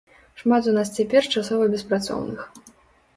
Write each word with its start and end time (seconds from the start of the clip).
Шмат 0.41 0.69
у 0.69 0.71
нас 0.77 0.93
цяпер 0.95 1.27
часова 1.37 1.67
беспрацоўных. 1.73 2.41